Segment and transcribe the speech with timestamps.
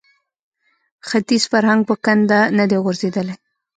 [1.07, 3.35] ختیز فرهنګ په کنده نه دی غورځېدلی